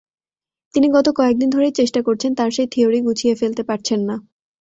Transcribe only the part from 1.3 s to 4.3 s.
দিন ধরেই চেষ্টা করছেন তাঁর সেই থিওরি গুছিয়ে ফেলতে পারছেন না।